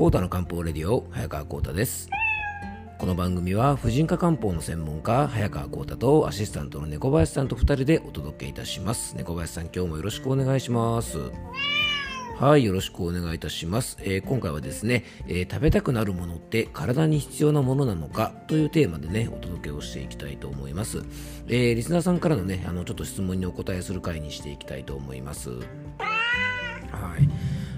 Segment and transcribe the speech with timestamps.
[0.00, 2.08] コータの漢方レディオ早川コータです。
[2.96, 9.14] この番組は婦人科漢方の専門家早川コータとアシスタントの猫林さんと2人でお届けいたします。
[9.14, 11.18] 猫林さん今日もよろしくお願いします。
[12.38, 21.02] はいよろしくお願いいたします、えー、今回はですね、えー、食べたくなるものって体に必要なものなのかというテーマでねお届けをしていきたいと思います、
[21.48, 25.50] えー、リスナーさんからのねあのちょっと質問にお答えする回にしていきたいと思います。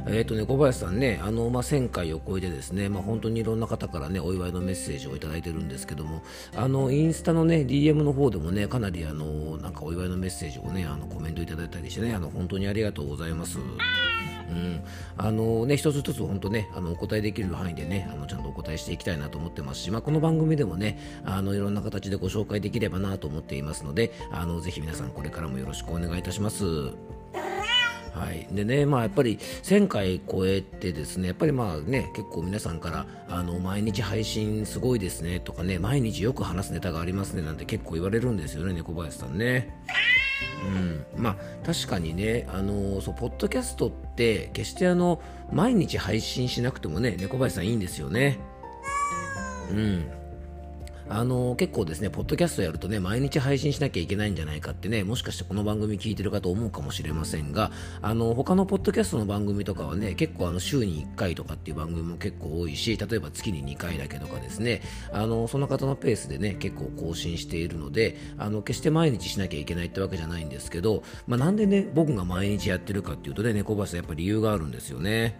[0.06, 6.22] えーとね、小林さんね、あのまあ、1000回を超えてですね、まあ、本当にいろんな方からね、お祝いのメッセージをいただいてるんですけども、
[6.56, 13.58] あのインスタのね、DM の方でもね、かなりあのなんかお祝いのメッセージをね、あのコメントいただいたりしてね、あの本当にありがとうございます。
[13.58, 14.82] うん、
[15.16, 27.21] あのね、一つ一つ本当ね、あのお答えできる範囲でね、あのちゃんとお答えしていきたいなと思ってますし、まあ、この番組でもね、あのいろんな形でご紹介できればなと思っていますので、あのぜひ皆さんこれからもよろしくお願いいたします。
[28.12, 39.74] はいでねまあ、やっぱり1000回超えてですねやっぱりまあね結構皆さんからあの毎日配信すごいですねとかね毎日よく話すネタがありますねなんて結構言われるんですよね猫林さんね。
[40.64, 41.36] うん、まあ
[41.66, 45.20] 確かにねあのそうポッドキャストって決してあの
[45.50, 48.38] 毎日配信しなくてもね猫林さんいいんですよね。
[49.70, 50.21] うん
[51.08, 75.38] あの結構ですね、ポッドキャストやるとね、毎日配信しなきゃいけないんじゃないかってね、もしかしてこの番組聞いてる方思うかもしれませんが、あの他のポッドキャストの番組とかはね、結構あの週に1回とかっていう番組も結構多いし、例えば月に2回だけとかですね、あのその方のペースでね、結構更新しているので、あの決して毎日しなきゃいけないってわけじゃないんですけど、まあ、なんでね、僕が毎日やってるかっていうとね、猫バスやっぱり理由があるんですよね。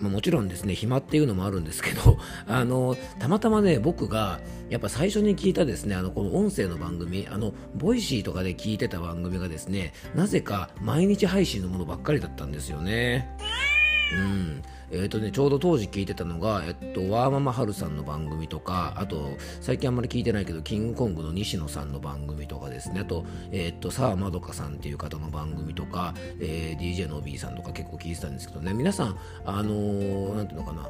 [0.00, 13.28] まあ、もちろんですね暇っていうのもあるんですけど あのたまたまね僕がやっぱ最初に聞いたですねあのこの音声の番組あの Voicy とかで聞いてた番組がですねなぜか毎日配信のものばっかりだったんですよね。
[14.12, 30.88] うんえーとね、ちょうど当時聞いてたのが、えっと、ワーママハルさんの番組とか、あと、最近あんまり聞いてないけど、キングコングの西野さんの番組とかですね、あと、えっと、さあまどかさんっていう方の番組とか、えー、DJ の OB さんとか結構聞いてたんですけどね、皆さん、あのー、なんていうのかな、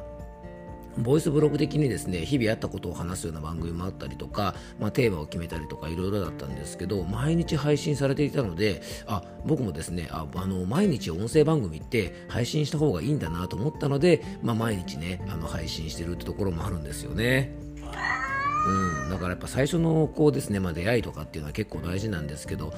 [0.97, 17.55] ボイスブログ的にですね日々あったことを話すような番組もあったりとか、まあ、テーマを決めたりとかいろいろだったんですけど毎日配信されていたのであ僕もですねああの毎日音声番組って配信した方がいいんだなと思ったので、まあ、毎日ねあの配信してるってところもあるんですよね。
[18.67, 22.73] うん、だからやっぱ最初のこうですね、まあ、出会いとかっていうのは結構大事なんですけど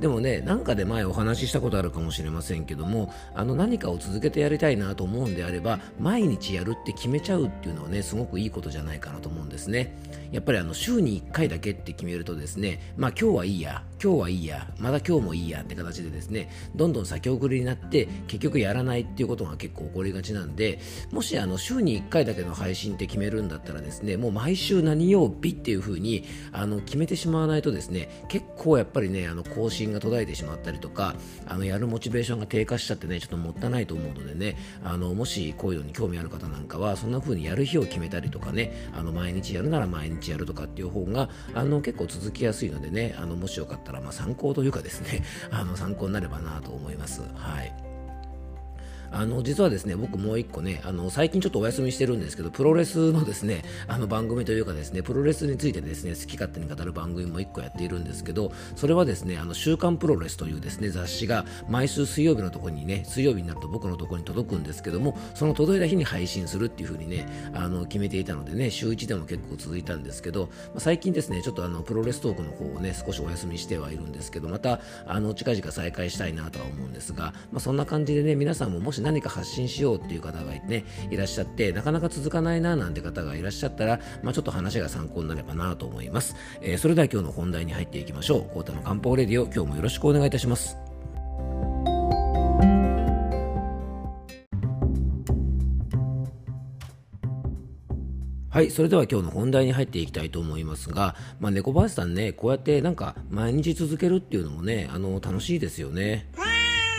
[0.00, 9.96] でもねなんかで前お話ししたことあるかもしれませんけどもあの何かを続けてやりたいなと思うんであれば毎日やるって決めちゃうっていうのはねすごくいいことじゃないかなと思うんですね。
[10.32, 20.80] やっぱりあの週に1回だけって決めるとですねまあ今日はいいや今日はいいやまだ今日もいいやって形でですねどんどん先送りになって結局やらないっていうことが結構起こりがちなんで
[21.12, 31.14] もしあの週に1回だけの配信って決めるんだったらですねもう毎週何曜日っていう風にあの決めてしまわないとですね結構やっぱりねあの更新が途絶えてしまったりとか
[31.46, 47.22] あのやるモチベーションが低下しちゃってねちょっともったいないと思うのでねあのもしこういうのに興味ある方なんかはそんな風にやる日を決めたりとかねあの毎日やるなら毎日やるとかっていう方があの結構続きやすいのでねあのもしよかったらまあ参考というかですねあの参考になればなと思います。
[47.34, 47.85] はい
[49.10, 88.54] あの実はですね僕もう一個ねあの最近ちょっとお休みしてるんですけどプロレスのですねあの番組というかですねプロレスについてですね好き勝手に語る番組も一個やっているんですけどそれはですねあの週刊プロレスというですね雑誌が毎週水曜日のところにね水曜日になると僕のところに届くんですけどもその届いた日に配信するっていう風にねあの決めていたのでね週1でも結構続いたんですけど、まあ、最近ですねちょっとあのプロレストークの方をね少しお休みしてはいるんですけどまたあの近々再開したいなとは思うんですが、まあ、そんな感じでね皆さんももし何か発信しようっていう方がねいらっしゃってなかなか続かないななんて方がいらっしゃったら、まあ、ちょっと話が参考になればなと思います、えー、それでは今日の本題に入っていきましょう。
[88.54, 90.76] コータの漢方レディオ今日もよろしくお願いいたします。
[98.56, 106.30] はい、それでは今日の本題に入っていきたいと思いますが、まあ、猫林さんね、こうやってなんか毎日続けるっていうのもね、あの楽しいですよね。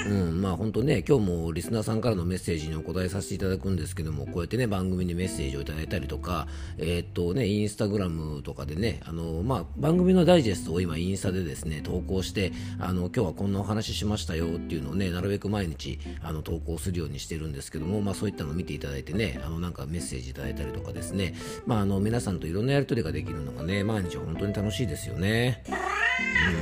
[0.05, 6.47] うん、まあ本当ね、今日もリスナーさんからのメッセージにお答えさせていただくんですけども、こうやってね、番組にメッセージをいただいたりとか、
[6.77, 21.33] えー、っとね、インスタグラムとかでね、あの、まあ番組のダイジェストを今インスタでですね、投稿して、あの、今日はこんなお話ししましたよっていうのをね、なるべく毎日、あの、投稿するようにしてるんですけども、まあそういったのを見ていただいてね、あの、なんかメッセージいただいたりとかですね、
[21.65, 25.63] まああの、皆さんといろんなやりとりができるのがね、毎日本当に楽しいですよね。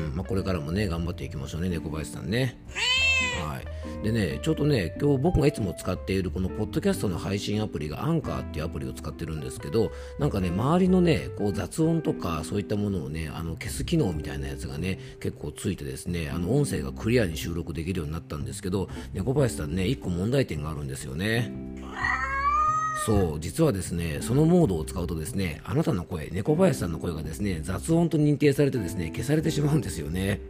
[0.09, 2.57] うん、まあこれからもね、頑張っていきましょうね、猫林さんね。
[3.41, 4.03] はい。
[4.03, 21.51] でね、ちょっとね、今日僕がいつも使っているこのポッドキャストの配信アプリがアンカーっていうアプリを使ってるんですけど、なんかね、周りのね、こう雑音とかそういったものをね、あの消す機能みたいなやつがね、結構ついてですね、あの音声がクリアに収録できるようになったんですけど、猫林さんね、一個問題点があるんですよね。
[23.05, 30.41] そう実はですねそのモードを使うとですねあなたの声猫林さんの声がですね雑音と認定されてですね消されてしまうんですよね。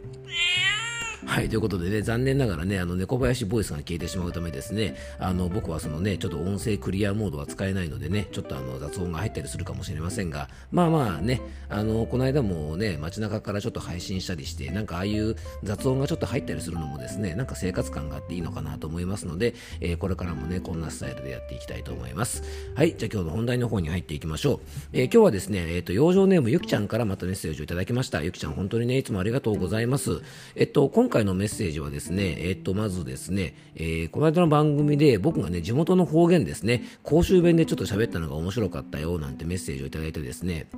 [1.36, 22.44] はい、ということでね、残念ながらね、あの、猫林ボイスが消えてしまうためですね、あの、僕はそのね、ちょっと音声クリアモードは使えないのでね、ちょっとあの、雑音が入ったりするかもしれませんが、まあまあね、あの、この間もね、街中からちょっと配信したりして、なんかああいう雑音がちょっと入ったりするのもですね、なんか生活感があっていいのかなと思いますので、えー、これからもね、こんなスタイルでやっていきたいと思います。
[22.74, 24.60] はい、じゃあ今日の本題の方に入っていきましょう。
[24.94, 28.22] えー、今日はですね、えっ、ー、と、養生ネームゆきちゃんからまたメッセージをいただきました。
[28.22, 30.22] ゆきちゃん、本当にね、いつもありがとうございます。
[30.54, 40.68] えっと、今回のメッセージはですね、えっと、まずですね、えー、この間の番組で僕がね、地元の方言ですね、公衆弁でちょっと喋ったのが面白かったよ、なんてメッセージをいただいてですね、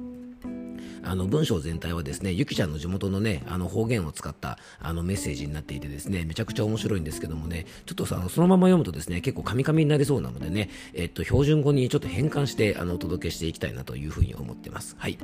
[1.03, 14.97] あの文章全体はですね、ゆきちゃんの地元のね、あの方言を使ったあのメッセージになっていてですね、めちゃくちゃ面白いんですけどもね、ちょっとさ、そのまま読むとですね、結構カミカミになりそうなのでね、えっと、標準語にちょっと変換してあのお届けしていきたいなというふうに思ってます。
[14.99, 15.19] はい。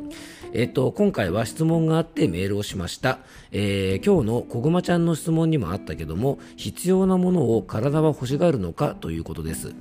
[0.52, 3.18] えっと、今回は質問があってメールをしました。
[3.52, 9.74] えー、今日のこぐまちゃんの質問にもあったけども、必要なものを体は欲しがるのかということです。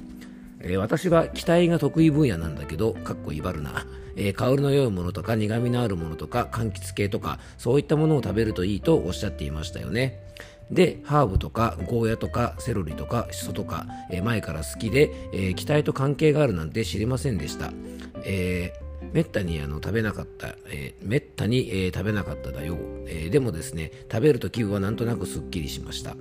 [0.59, 3.85] えー、私は期待が得意分野なんだけど、かっこ威張るな。
[4.15, 10.19] えー、香りの良いものとか苦味のあるものとか柑橘系とかそういったものを食べるといいとおっしゃっていましたよね。
[10.71, 17.71] で、ハーブとかゴーヤとかセロリとかシソとか、えー、前から好きで、えー、期待と関係があるなんて知りませんでした。
[18.25, 18.73] え
[19.13, 22.77] めったにあの食べなかった、えー、めったに、えー、食べなかっただよ、
[23.07, 26.15] えー、でもですね食べると気分はなんとなくすっきりしました、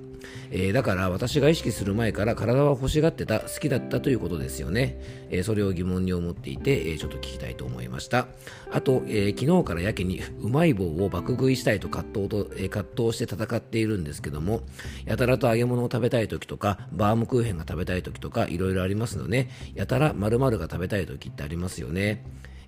[0.51, 5.01] え、だから私が意識する前から体は欲しがってた好きだったということですよね、
[5.31, 8.27] え、それを疑問に思っていて、え、ちょっと聞きたいと思いました。
[8.71, 14.61] あと、え、昨日からやけにうまい棒を爆食いしたいと葛藤と、え、葛藤して戦っているんですけども
[15.05, 22.23] やたらと揚げ物を食べたい時とかバームクーヘンが食べたい時とかいろいろありますのでやたら〇〇が食べたい時ってありますよね。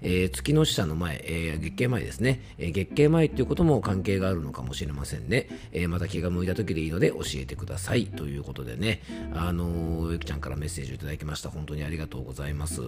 [0.05, 8.05] えー、月の使者の前、えー、月経前ですね、えー、月経前っていうことも関係があるのかもしれませんね、えまた気が向いた時でいいので教えてください。
[8.05, 9.01] ということでね。
[9.33, 11.49] あのゆきちゃんからメッセージをいただきました。
[11.49, 12.81] 本当にありがとうございます。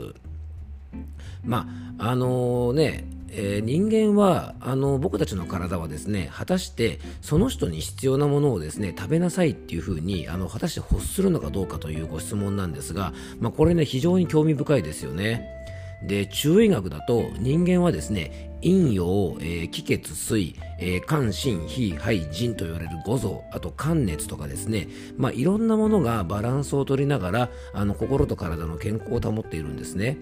[1.43, 1.67] ま
[1.97, 15.57] ああのねえー、人間はあの僕たちの体はですね果たしてその人に必要なものをですね食べなさいっていうふうにあの果たして欲するのかどうかというご質問なんですが、まあ、これね非常に興味深いですよね。
[16.03, 30.17] で中医学だと人間はですね陰陽、えー、気血水、えー、肝心脾肺腎と言われる五臓あと肝熱とかですね、まあ、いろんなものがバランスを取りながらあの心と体の健康を保っているんですね。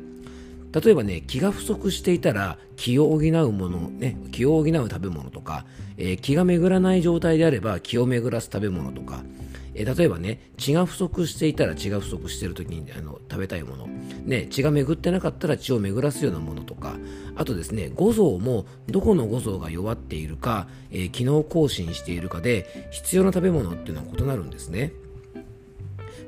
[0.72, 5.66] 例えばね気が不足していたら気を補うもの、ね、気を補う食べ物とか、
[5.98, 9.24] えー、気が巡らない状態であれば気を巡らす食べ物とか
[9.76, 16.96] え例えばね血が不足していたら血が不足している時にあの食べたいもの、ね、血が巡ってなかったら血を巡らすようなものとか
[17.36, 24.94] あとですね五臓もどこの五臓が弱っているか、えー、機能更新しているかで必要な食べ物っていうのは異なるんですね。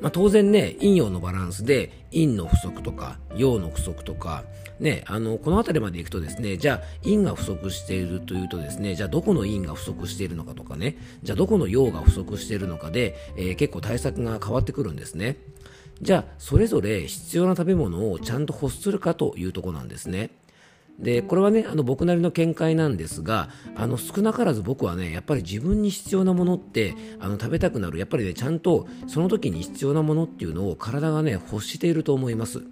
[0.01, 4.43] まあ、当然ね、陰陽のバランスで陰の不足とか陽の不足とか、
[4.79, 15.37] ね、あのこの辺りまでいくとですねじゃあ陰が不足しているというとですねじゃあどこの陰が不足しているのかとかねじゃあどこの陽が不足しているのかで、えー、結構対策が変わってくるんですね。
[15.99, 20.29] じゃあそれぞれ必要な食べ物をちゃんと欲するかというところなんですね。
[20.99, 27.99] でこれはねあの僕なりの見解なんですがあの少なからず僕はねやっぱり自分に必要なものってあの食べたくなる。
[27.99, 32.63] やっぱりねちゃんとその時に必要なものっていうのを体がね欲していると思います。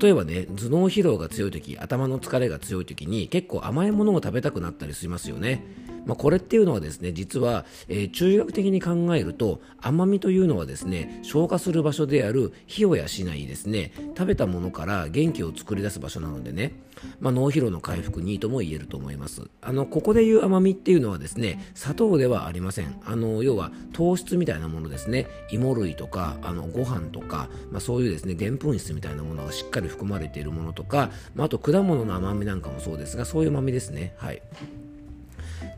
[0.00, 5.62] 例えばね頭脳疲労が強い時頭の疲れが強い時に結構甘いものを食べたくなったりしますよね。
[6.06, 13.92] まあ、これっていうのはですね実は、えー、中医学的に考えると甘みというのはですね消化する場所である火を養いですね。
[14.16, 16.72] 食べたものから元気を作り出す場所なのでね、
[17.20, 19.42] まあ、脳疲労の回復にとも言えると思います。
[19.60, 23.00] あのここでいう甘みっていうのはですね砂糖ではありません。
[23.04, 25.26] あの要は糖質みたいなものですね。
[25.50, 34.14] 芋類とかあのご飯とか、まあ、そういうですねでんぷん質みたいなものがしっかり含まれているものとか、まあ、あと果物の甘みなんかもそうですがそういう甘みですね。
[34.18, 34.42] はい。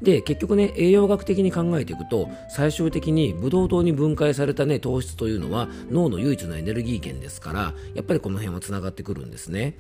[0.03, 9.75] で結局ね栄養学的に考えていくと最終的にブドウ糖に分解されたね糖質というのは脳の唯一のエネルギー源ですからやっぱりこの辺はつながってくるんですね。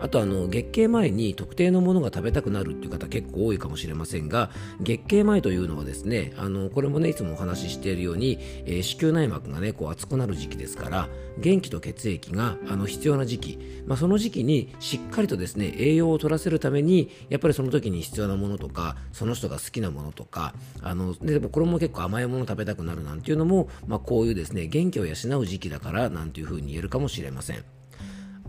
[0.00, 27.79] あとあの月経前に特定のものが食べたくなるっていう方結構多いかもしれませんが月経前というのはですねあのこれもねいつもお話ししているように、えー、子宮内膜がねこう熱くなる時期ですから元気と血液があの必要な時期、まあ、その時期にしっかりとですね栄養を取らせるためにやっぱりその時に必要なものとかその人が好きなものとかあのでもこれも結構甘いもの食べたくなるなんていうのも、まあ、こういうですね元気を養う時期だからなんていうふうに言えるかもしれません。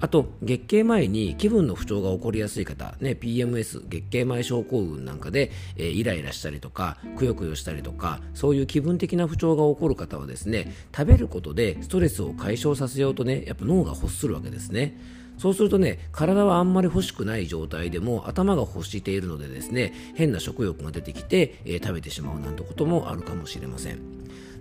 [0.01, 14.97] あと、月経前に気分の不調が起こりやすい方、ね、PMS、月経前症候群なんかで、えー、イライラしたりとか、くよくよしたりとか、そういう気分的な不調が起こる方はですね、食べることでストレスを解消させようとね、やっぱ脳が欲するわけですね。
[15.37, 23.99] そうするとね、体はあんまり欲しくない状態でも頭が欲しているのでですね、変な食欲が出てきて、えー、食べてしまうなんてこともあるかもしれません。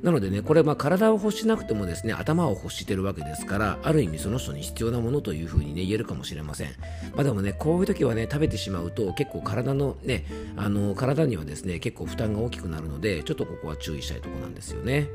[0.02, 6.68] なのでね、これまあ体を欲しなくてもですね、頭を欲してるわけですから、ある意味その人に必要なものというふうにね、言えるかもしれません。
[7.14, 10.24] まあでもね、こういう時はね、食べてしまうと結構体のね、
[10.56, 15.08] あの、体にはですね、結構負担が大きくなるので、ちょっとここは注意したいところなんですよね。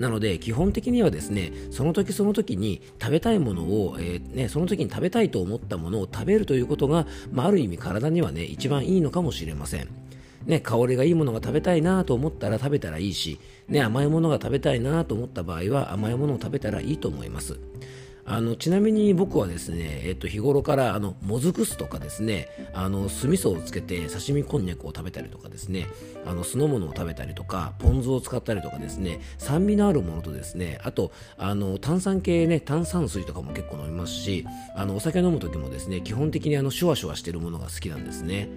[0.00, 9.99] なので基本的にはですねその時その時に食べたいものを、えー、ね、その時に食べたいと思ったものを食べるということが、まあ、ある意味体にはね一番いいのかもしれません。
[10.46, 17.58] ね、香りがいいものが食べたいなと思ったら食べたらいいし、ね、甘いものが食べたいなと思った場合は甘いものを食べたらいいと思います。
[18.24, 25.86] あのちなみに僕はですね、えっと、日頃からあのもずく酢とかですねあの酢味噌をつけて刺身こんにゃくを食べたりとかですね
[26.26, 38.48] あの酢の物を食べたりとかポン酢を使ったりとかですね酸味のあるものとですねあとあの炭酸系ね炭酸水とかも結構飲みますしあのお酒飲む時もですね基本的にあのシュワシュワしてるものが好きなんですね。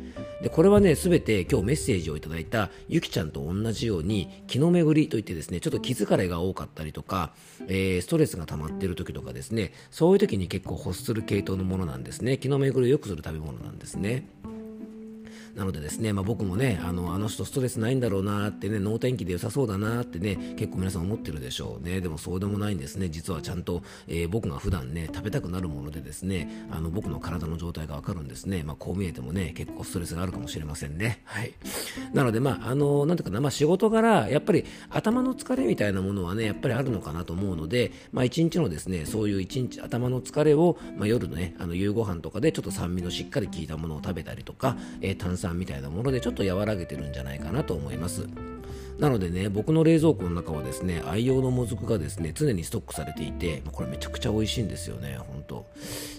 [0.41, 7.31] でこれはね全て今日メッセージをいただいたゆきちゃんと同じように気の巡りといってですねちょっと気疲れが多かったりとか、
[7.67, 9.71] えー、ストレスが溜まっている時とかですねね。
[9.91, 12.37] そういう時に結構欲する系統のものなんですね。
[12.37, 14.25] 気の巡りを良くする食べ物なんですね。
[15.55, 22.01] なのでですね、まあ、僕もねあのあの人ストレスないんだろうなってね能天気で良さそうだなってね結構皆さん思ってるでしょうね。
[22.01, 23.09] でもそうでもないんですね。
[23.09, 31.21] 実はちゃんと、えー、僕が普段ね食べたくなるものでですねあの僕の体の状態がわかるんですね、まあ、こう見えてもね結構ストレスがあるかもしれませんね。
[31.25, 31.53] はい。
[32.13, 48.27] なのでまああのなんていうかな、まあ、仕事柄やっぱり頭の疲れみたいなものはねやっぱりあるのかなと思うのでまあ一日のですねそういう一日頭の疲れを、まあ、夜のねあの夕ご飯とかでちょっと酸味のしっかり効いたものを食べたりとか、えー、炭酸みたいなものでちょっと和らげてるんじゃないかなと思います。
[48.99, 55.65] なのでね、僕の冷蔵庫の中はですね、愛用のもずくがですね、常にストックされていて、これめちゃくちゃ美味しいんですよね、ほんと。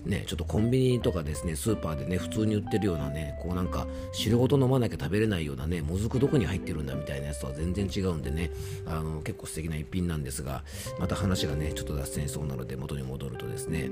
[0.04, 8.50] ね、ちょっとコンビニとかですね、スーパーでね、普通に売ってるようなね、こうなんか、汁ごと飲まなきゃ食べれないようなね、もずくどこに入ってるんだみたいなやつとは全然違うんでね、
[8.86, 10.64] あの、結構素敵な一品なんですが、
[10.98, 13.88] また話がね、ちょっと脱線しそうなので元に戻るとですね、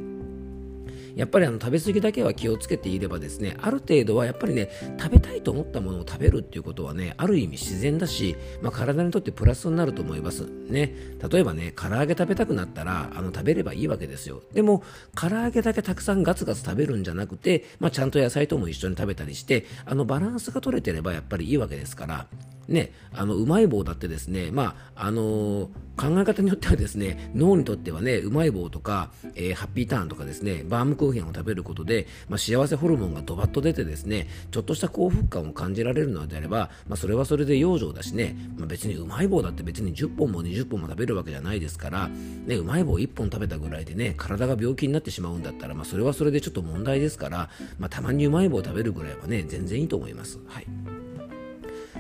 [1.17, 10.47] やっぱりあの食べ過ぎだけは気をつけていればですねある程度はやっぱりね食べたいと思ったものを食べるっていうことはねある意味自然だし、まあ、体にとってプラスになると思います。
[10.69, 10.95] ね。
[11.31, 14.43] 例えばね唐揚げ食べたくなったらあの食べればいいわけですよ。
[14.53, 14.83] でも
[15.15, 22.27] 唐揚げだけたくさんガツガツ食べるんじゃなくて、まあ、ちゃんと野菜とも一緒に食べたりしてあのバランスが取れてればやっぱりいいわけですから。
[22.69, 50.39] ね、あのうまい棒だってですね、まああのー、考え方によってはですね脳にとってはねうまい棒とか、えー、ハッピーターンとかですねバームクーヘンを食べることで、まあ、幸せホルモンがドバッと出てですねちょっとした幸福感を感じられるのであれば、まあ、それはそれで養生だしね、まあ、別にうまい棒だって別に10本も20本も食べるわけじゃないですから、ね、うまい棒1本食べたぐらいでね体が病気になってしまうんだったら、まあ、それはそれでちょっと問題ですから、まあ、たまにうまい棒を食べるぐらいはね全然いいと思います。
[50.47, 50.92] はい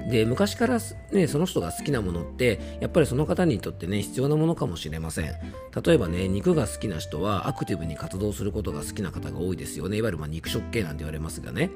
[0.08, 0.78] で昔から、
[1.12, 5.32] ね、その人が好きなものってやっぱりその方にとってね必要なものかもしれません。
[5.84, 9.96] 例えばね肉が好きな人はアクティブに活動することが好きな方が多いですよね。
[9.96, 11.70] いわゆるま肉食系なんて言われますがね。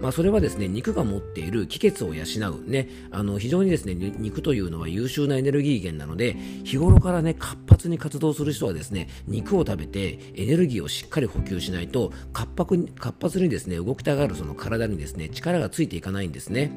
[0.00, 2.88] まあそれはですね肉が持っている気血を養うね。
[3.10, 6.34] あの非常にですね肉というのは優秀なエネルギー源なので
[6.64, 12.48] 日頃からね活発に活動する人はですね肉を食べてエネルギーをしっかり補給しないと活
[13.20, 16.70] 発にですね動きたがるその体にですね力がついていかないんですね。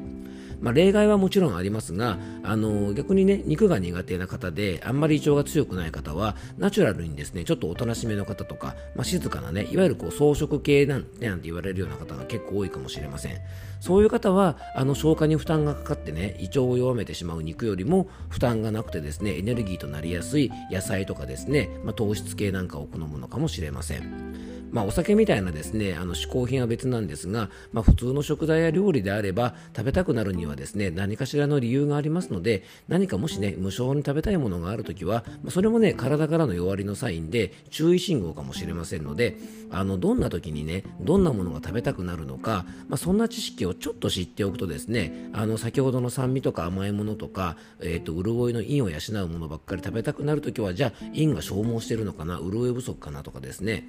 [0.60, 13.36] まあ、例外はもちろんありますが、あの逆にね、肉が苦手な方で、あんまり胃腸が強くない方は、ナチュラルにですね、ちょっとおとなしめの方とか、まあ、静かなね、いわゆるこう草食系なんてなんて言われるような方が結構多いかもしれません。
[13.80, 24.56] そういう方は、あの消化に負担がかかってね、胃腸を弱めてしまう肉よりも負担がなくてですね、エネルギーとなりやすい野菜とかですね、まあ、糖質系なんかを好むのかもしれません。
[24.70, 39.36] まあ、お酒みたいなですねあの嗜好品は別なんですが、まあ、普通の食材や料理であれば食べたくなるにはですね何かしらの理由がありますので何かもしね無償に食べたいものがあるときは、まあ、それもね体からの弱りのサインで注意信号かもしれませんので
[39.70, 53.84] あのどんな時にねどんなものが食べたくなるのか、まあ、そんな知識ををちょっと知っておくとですねあの先ほどの酸味とか甘いものとか、えーと、潤いの陰を養うものばっかり食べたくなるときはじゃあ陰が消耗してるのかな潤い不足かなとかですね。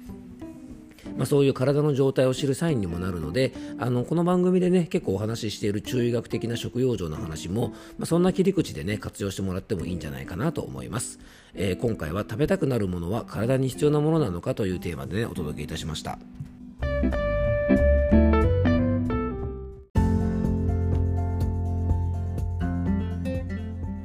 [1.16, 11.18] まあ、そういう体の状態を知るサインにもなるのであのこの番組でね結構お話ししている中医学的な食用状の話も、まあ、そんな切り口でね活用してもらってもいいんじゃないかなと思います、
[11.54, 16.18] えー、今回は食べたくなるものは体に必要なものなのかというテーマでねお届けいたしました。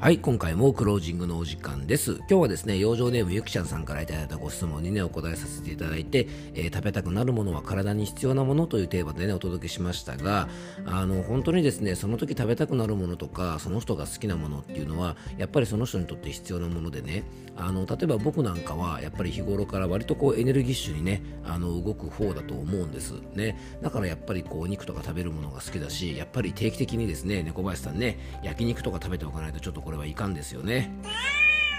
[0.03, 2.15] はい今回もクロージングのお時間です。
[2.15, 10.49] 今日はですね養生ネームゆきちゃんさんからいただいたご質問にねお答えさせていただいて、えー、食べたくなるものは体に必要なものというテーマでねお届けしましたが
[10.85, 17.23] あの本当にですねその時食べたくなるものとかその人が好きなものっていうのはやっぱりその人にとって必要なものでね
[17.55, 23.13] あの例えば僕なんかはやっぱり日頃から割とこうエネルギッシュにねあの動く方だと思うんです。
[23.35, 23.57] ね。
[23.81, 30.91] だからやっぱりこうお肉とか食べるものが好きだしやっぱり定期的にですね猫林さんね焼肉とか食べておかないとちょっとこれはいかんですよね。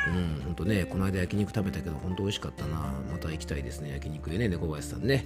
[0.06, 2.92] うん、ほんとね、この間焼肉食べたけど、本当美味しかったな。
[3.10, 5.24] また行きたいですね、焼肉へね、猫林さんね。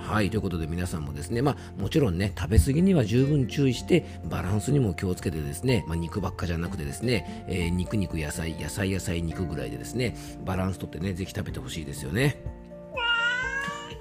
[0.00, 12.36] はい、ということで皆さんもですね、まあもちろんね、食べ過ぎには十分注意して、バランスにも気をつけてですね、まあ、肉ばっかじゃなくてですね、えー、肉肉野菜、野菜野菜肉ぐらいでですね、バランスとってね、ぜひ食べてほしいですよね。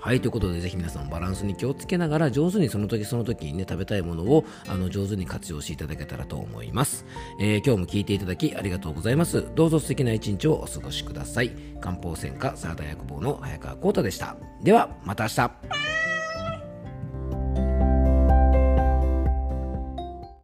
[0.01, 7.05] はい、ということで、ぜひ皆さんバランスに気をつけながら、上手にその時その時にね、食べたいものを、あの、上手に活用していただけたらと思います。
[7.39, 9.45] えー、今日も聞いていただきありがとうございます。
[9.53, 11.51] どうぞ素敵な一日をお過ごしください。
[11.79, 14.37] 漢方専科サラダ薬房の早川幸太でした。
[14.63, 16.00] では、また明日。